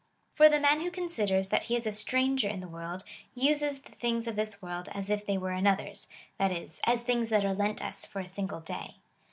[0.33, 3.03] For the man who considers that he is a stranger in the world
[3.35, 6.07] uses the things of this world as if they were another's—
[6.39, 8.95] that is, as things that are lent us for a single day.